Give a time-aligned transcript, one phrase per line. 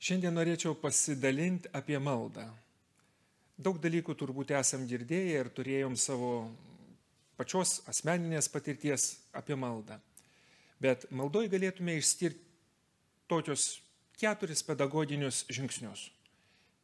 [0.00, 2.46] Šiandien norėčiau pasidalinti apie maldą.
[3.60, 6.30] Daug dalykų turbūt esam girdėję ir turėjom savo
[7.36, 9.98] pačios asmeninės patirties apie maldą.
[10.80, 12.40] Bet maldoj galėtume išskirti
[13.28, 13.66] tokius
[14.16, 16.06] keturis pedagoginius žingsnius.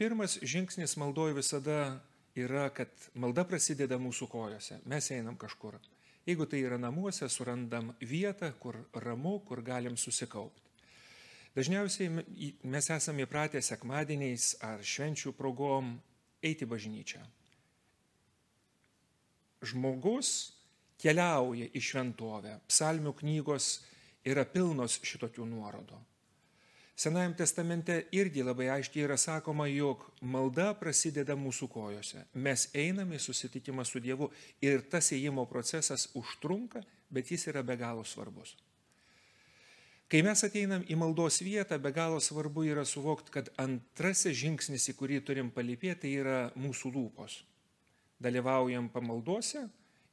[0.00, 2.00] Pirmas žingsnis maldoj visada
[2.32, 4.80] yra, kad malda prasideda mūsų kojose.
[4.88, 5.76] Mes einam kažkur.
[6.24, 10.71] Jeigu tai yra namuose, surandam vietą, kur ramu, kur galim susikaupti.
[11.52, 12.08] Dažniausiai
[12.64, 15.94] mes esame įpratę sekmadieniais ar švenčių progom
[16.40, 17.20] eiti bažnyčią.
[19.62, 20.30] Žmogus
[21.02, 22.56] keliauja į šventovę.
[22.70, 23.68] Psalmių knygos
[24.24, 26.00] yra pilnos šitokių nuorodų.
[27.02, 32.26] Senajame testamente irgi labai aiškiai yra sakoma, jog malda prasideda mūsų kojose.
[32.34, 34.28] Mes einame į susitikimą su Dievu
[34.62, 38.54] ir tas ėjimo procesas užtrunka, bet jis yra be galo svarbus.
[40.12, 44.94] Kai mes ateinam į maldos vietą, be galo svarbu yra suvokti, kad antrasis žingsnis, į
[44.98, 47.38] kurį turim palipėti, tai yra mūsų lūpos.
[48.20, 49.64] Dalyvaujam pamaldose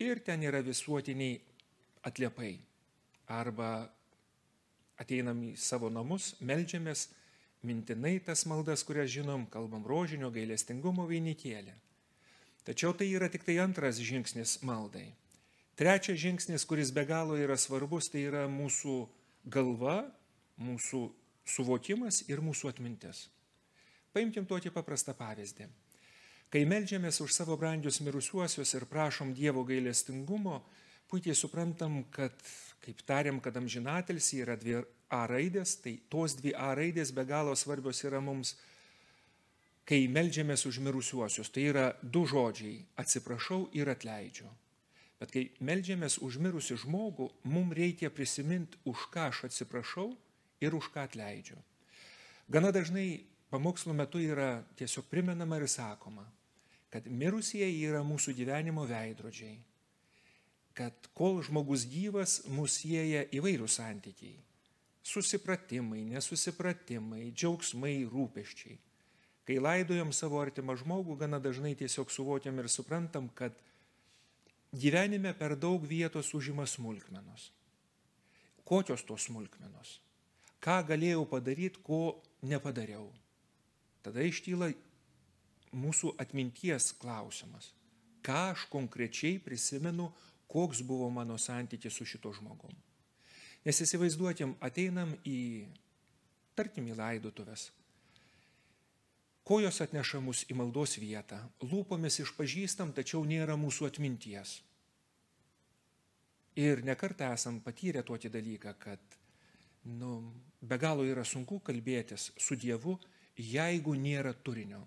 [0.00, 1.36] ir ten yra visuotiniai
[2.08, 2.54] atliepai.
[3.36, 3.68] Arba
[4.96, 7.10] ateinam į savo namus, melžiamės
[7.60, 11.76] mintinai tas maldas, kurias žinom, kalbam rožinio gailestingumo vainikėlė.
[12.64, 15.10] Tačiau tai yra tik tai antras žingsnis maldai.
[15.76, 19.02] Trečias žingsnis, kuris be galo yra svarbus, tai yra mūsų
[19.44, 20.02] galva,
[20.62, 21.02] mūsų
[21.48, 23.26] suvokimas ir mūsų atmintis.
[24.12, 25.68] Paimkim tokį paprastą pavyzdį.
[26.52, 30.58] Kai melžiamės už savo brandžius mirusiuosius ir prašom Dievo gailestingumo,
[31.08, 32.34] puikiai suprantam, kad,
[32.84, 34.82] kaip tariam, kad amžinatelis yra dvi
[35.12, 38.54] A raidės, tai tos dvi A raidės be galo svarbios yra mums,
[39.84, 41.50] kai melžiamės už mirusiuosius.
[41.52, 44.48] Tai yra du žodžiai- atsiprašau ir atleidžiu.
[45.22, 50.08] Bet kai melžiamės užmirusi žmogų, mums reikia prisiminti, už ką aš atsiprašau
[50.58, 51.60] ir už ką atleidžiu.
[52.50, 53.22] Gana dažnai
[53.54, 56.26] pamokslų metu yra tiesiog primenama ir sakoma,
[56.90, 59.60] kad mirusieji yra mūsų gyvenimo veidrodžiai,
[60.74, 64.40] kad kol žmogus gyvas, mus sieja įvairūs santykiai-
[65.12, 68.78] susipratimai, nesusipratimai, džiaugsmai, rūpeščiai.
[69.46, 73.52] Kai laidojam savo artimą žmogų, gana dažnai tiesiog suvokiam ir suprantam, kad
[74.72, 77.50] gyvenime per daug vietos užima smulkmenos.
[78.64, 80.00] Kokios tos smulkmenos?
[80.62, 83.10] Ką galėjau padaryti, ko nepadariau?
[84.02, 84.70] Tada iškyla
[85.76, 87.72] mūsų atminties klausimas.
[88.22, 90.12] Ką aš konkrečiai prisimenu,
[90.46, 92.72] koks buvo mano santykis su šito žmogum.
[93.66, 95.66] Nes įsivaizduotim, ateinam į,
[96.58, 97.70] tarkim, į laidotuvės,
[99.42, 104.60] Kojos atneša mus į maldos vietą, lūpomis išpažįstam, tačiau nėra mūsų atminties.
[106.62, 109.16] Ir nekartą esam patyrę tokį dalyką, kad
[109.84, 110.12] nu,
[110.60, 112.94] be galo yra sunku kalbėtis su Dievu,
[113.34, 114.84] jeigu nėra turinio,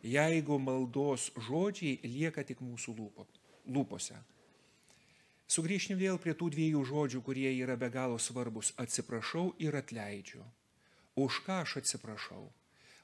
[0.00, 3.26] jeigu maldos žodžiai lieka tik mūsų lūpo,
[3.68, 4.16] lūpose.
[5.50, 10.40] Sugrįžtim vėl prie tų dviejų žodžių, kurie yra be galo svarbus- atsiprašau ir atleidžiu.
[11.16, 12.48] Už ką aš atsiprašau?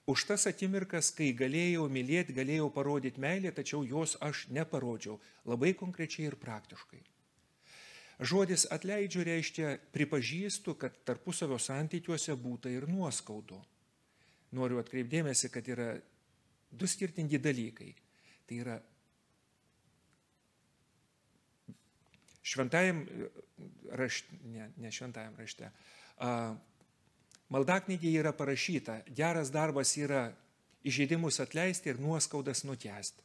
[0.06, 5.18] Už tas akimirkas, kai galėjau mylėti, galėjau parodyti meilę, tačiau jos aš neparodžiau
[5.50, 7.02] labai konkrečiai ir praktiškai.
[8.22, 13.58] Žodis atleidžiu reiškia pripažįstu, kad tarpusavio santykiuose būta ir nuoskaudų.
[14.56, 15.88] Noriu atkreipdėmėsi, kad yra
[16.70, 17.90] du skirtingi dalykai.
[18.46, 18.76] Tai yra
[22.46, 23.02] šventajam
[23.98, 25.72] rašte, ne, ne šventajam rašte,
[27.52, 30.32] Maldaknygėje yra parašyta, geras darbas yra
[30.86, 33.22] įžeidimus atleisti ir nuoskaudas nukesti.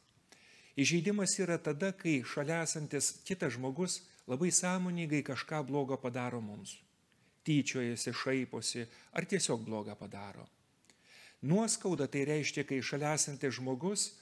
[0.78, 3.98] Įžeidimas yra tada, kai šalia esantis kitas žmogus
[4.30, 6.78] labai sąmoningai kažką blogo padaro mums.
[7.42, 10.46] Tyčiojasi, šaiposi ar tiesiog blogą padaro.
[11.42, 14.12] Nuoskauda tai reiškia, kai šalia esantis žmogus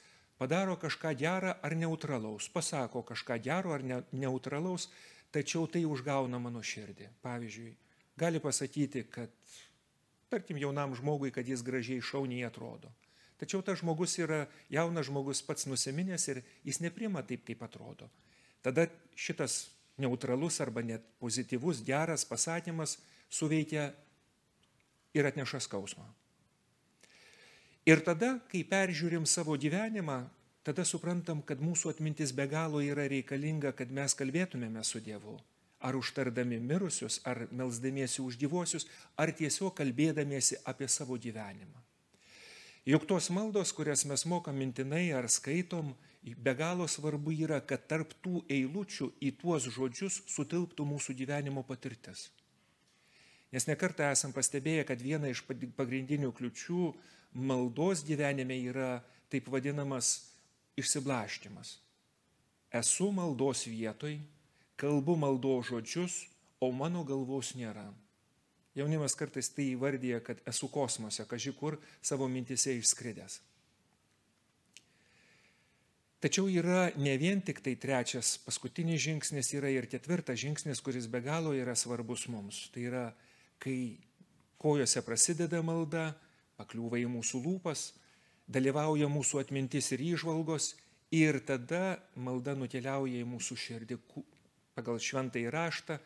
[0.41, 4.89] padaro kažką gerą ar neutralaus, pasako kažką gero ar ne, neutralaus,
[5.31, 7.11] tačiau tai užgauna mano širdį.
[7.21, 7.75] Pavyzdžiui,
[8.17, 9.29] gali pasakyti, kad
[10.31, 12.91] tarkim jaunam žmogui, kad jis gražiai šauniai atrodo.
[13.41, 18.11] Tačiau tas žmogus yra jaunas žmogus pats nusiminęs ir jis neprima taip, kaip atrodo.
[18.63, 18.87] Tada
[19.17, 22.99] šitas neutralus arba net pozityvus, geras pasakymas
[23.33, 23.91] suveikia
[25.17, 26.05] ir atneša skausmą.
[27.89, 30.21] Ir tada, kai peržiūrim savo gyvenimą,
[30.63, 35.39] tada suprantam, kad mūsų atmintis be galo yra reikalinga, kad mes kalbėtumėme su Dievu
[35.81, 38.87] ar užtardami mirusius, ar melzdamiesi už gyvuosius,
[39.17, 41.81] ar tiesiog kalbėdamiesi apie savo gyvenimą.
[42.89, 45.93] Juk tos maldos, kurias mes mokam mintinai ar skaitom,
[46.23, 52.29] be galo svarbu yra, kad tarp tų eilučių į tuos žodžius sutilptų mūsų gyvenimo patirtis.
[53.53, 55.43] Nes nekartą esam pastebėję, kad viena iš
[55.77, 56.91] pagrindinių kliučių
[57.35, 59.01] maldos gyvenime yra
[59.31, 60.31] taip vadinamas
[60.79, 61.79] išsiblaškimas.
[62.71, 64.21] Esu maldos vietoj,
[64.81, 66.23] kalbu maldos žodžius,
[66.61, 67.91] o mano galvos nėra.
[68.79, 73.41] Jaunimas kartais tai įvardyja, kad esu kosmose, kažkur savo mintise išskridęs.
[76.21, 81.23] Tačiau yra ne vien tik tai trečias, paskutinis žingsnis, yra ir ketvirtas žingsnis, kuris be
[81.25, 82.67] galo yra svarbus mums.
[82.75, 83.05] Tai yra,
[83.59, 83.97] kai
[84.61, 86.11] kojose prasideda malda,
[86.61, 87.87] pakliūva į mūsų lūpas,
[88.53, 90.75] dalyvauja mūsų atmintis ir įžvalgos
[91.17, 93.99] ir tada malda nukeliauja į mūsų širdį
[94.75, 95.99] pagal šventą įraštą,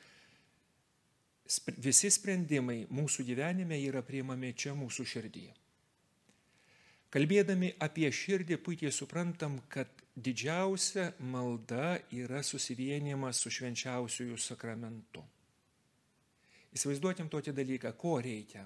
[1.85, 5.53] visi sprendimai mūsų gyvenime yra priimami čia mūsų širdyje.
[7.15, 15.23] Kalbėdami apie širdį puikiai suprantam, kad didžiausia malda yra susivienimas su švenčiausiųjų sakramentu.
[16.75, 18.65] Įsivaizduokim tokį dalyką, ko reikia.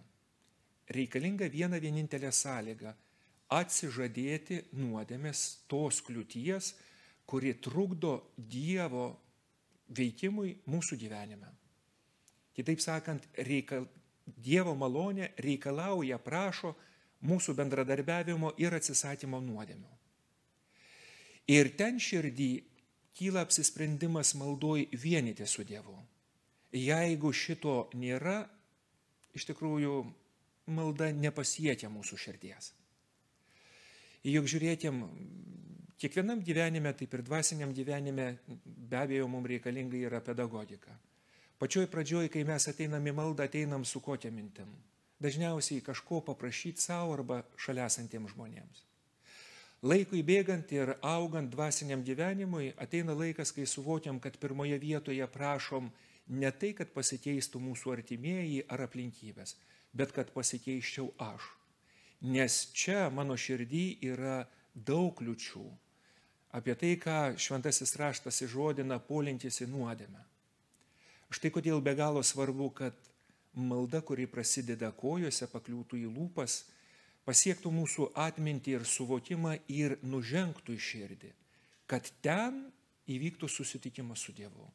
[0.88, 2.94] Reikalinga viena vienintelė sąlyga-
[3.60, 6.72] atsižadėti nuodėmės tos kliūties,
[7.26, 9.18] kuri trukdo Dievo
[9.88, 11.50] veikimui mūsų gyvenime.
[12.56, 13.86] Kitaip sakant, reikal,
[14.28, 16.74] Dievo malonė reikalauja, prašo
[17.24, 19.94] mūsų bendradarbiavimo ir atsisakymo nuodėmių.
[21.48, 22.50] Ir ten širdį
[23.16, 25.96] kyla apsisprendimas maldoj vienyti su Dievu.
[26.76, 28.42] Jeigu šito nėra,
[29.32, 29.94] iš tikrųjų
[30.76, 32.74] malda nepasiekia mūsų širdies.
[34.28, 35.00] Juk žiūrėtėm,
[35.98, 38.28] kiekvienam gyvenime, taip ir dvasiniam gyvenime,
[38.64, 40.94] be abejo, mums reikalinga yra pedagogika.
[41.58, 44.70] Pačioj pradžioj, kai mes ateinam į maldą, ateinam su kokia mintim.
[45.18, 48.84] Dažniausiai kažko paprašyti savo arba šalia esantiems žmonėms.
[49.82, 55.90] Laikui bėgant ir augant dvasiniam gyvenimui ateina laikas, kai suvokiam, kad pirmoje vietoje prašom
[56.28, 59.56] ne tai, kad pasikeistų mūsų artimieji ar aplinkybės,
[59.94, 61.46] bet kad pasikeiščiau aš.
[62.22, 64.40] Nes čia mano širdį yra
[64.74, 65.66] daug kliučių.
[66.56, 70.22] Apie tai, ką šventasis raštas įžodina polinkis į nuodėmę.
[71.28, 72.96] Štai kodėl be galo svarbu, kad
[73.52, 76.62] malda, kuri prasideda kojose, pakliūtų į lūpas,
[77.28, 81.32] pasiektų mūsų atmintį ir suvokimą ir nužengtų į širdį,
[81.90, 82.62] kad ten
[83.08, 84.70] įvyktų susitikimas su Dievu.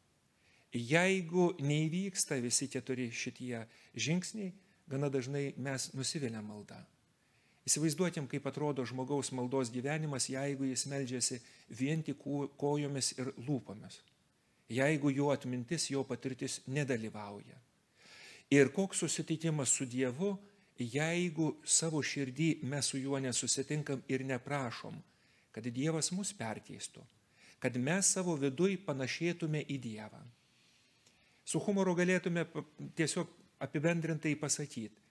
[0.73, 4.53] Jeigu neįvyksta visi keturi šitie žingsniai,
[4.89, 6.79] gana dažnai mes nusiviliam maldą.
[7.63, 11.39] Įsivaizduokim, kaip atrodo žmogaus maldos gyvenimas, jeigu jis meldžiasi
[11.79, 12.19] vien tik
[12.59, 14.01] kojomis ir lūpomis
[14.73, 17.57] jeigu jo atmintis, jo patirtis nedalyvauja.
[18.51, 20.35] Ir koks susitikimas su Dievu,
[20.77, 24.95] jeigu savo širdį mes su juo nesusitinkam ir neprašom,
[25.53, 27.03] kad Dievas mus perkeistų,
[27.59, 30.21] kad mes savo viduj panašėtume į Dievą.
[31.45, 32.45] Su humoru galėtume
[32.95, 33.29] tiesiog
[33.63, 35.02] apibendrintai pasakyti,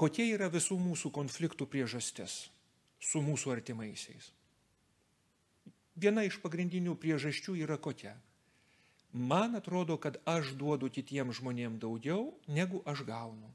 [0.00, 2.46] kokia yra visų mūsų konfliktų priežastis
[3.00, 4.30] su mūsų artimaisiais.
[6.00, 8.14] Viena iš pagrindinių priežasčių yra kokia.
[9.12, 13.50] Man atrodo, kad aš duodu kitiems žmonėms daugiau, negu aš gaunu.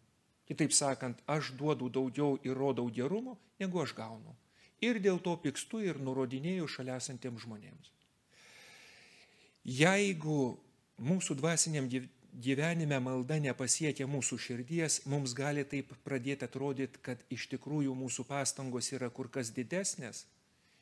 [0.45, 4.35] Kitaip sakant, aš duodu daugiau ir rodau gerumo, negu aš gaunu.
[4.83, 7.89] Ir dėl to pikstu ir nurodinėjau šalia esantiems žmonėms.
[9.65, 10.59] Jeigu
[11.01, 11.87] mūsų dvasiniam
[12.35, 18.91] gyvenime malda nepasiekia mūsų širdies, mums gali taip pradėti atrodyti, kad iš tikrųjų mūsų pastangos
[18.93, 20.25] yra kur kas didesnės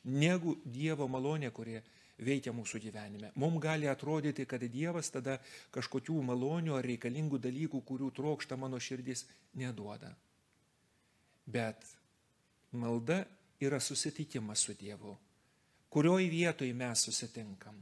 [0.04, 1.80] negu Dievo malonė, kurie
[2.18, 3.30] veikia mūsų gyvenime.
[3.40, 5.38] Mums gali atrodyti, kad Dievas tada
[5.74, 9.24] kažkokių malonių ar reikalingų dalykų, kurių trokšta mano širdis,
[9.54, 10.14] neduoda.
[11.46, 11.86] Bet
[12.72, 13.24] malda
[13.60, 15.16] yra susitikimas su Dievu.
[15.94, 17.76] Kurioj vietoj mes susitinkam?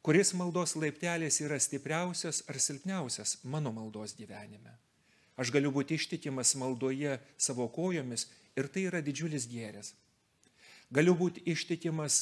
[0.00, 4.72] Kuris maldos laiptelis yra stipriausias ar silpniausias mano maldos gyvenime?
[5.36, 8.26] Aš galiu būti ištikimas maldoje savo kojomis
[8.56, 9.92] ir tai yra didžiulis gėris.
[10.90, 12.16] Galiu būti ištikimas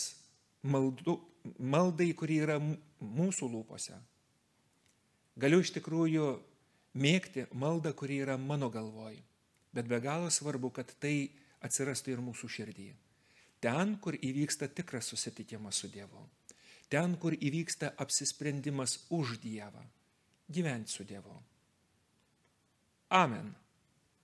[0.63, 1.21] maldu,
[1.59, 3.95] maldai, kuri yra mūsų lūpose.
[5.39, 6.27] Galiu iš tikrųjų
[6.99, 9.21] mėgti maldą, kuri yra mano galvoj.
[9.73, 11.31] Bet be galo svarbu, kad tai
[11.63, 12.97] atsirastų ir mūsų širdyje.
[13.63, 16.27] Ten, kur įvyksta tikras susitikimas su Dievu.
[16.89, 19.85] Ten, kur įvyksta apsisprendimas už Dievą.
[20.49, 21.37] Gyventi su Dievu.
[23.09, 23.53] Amen.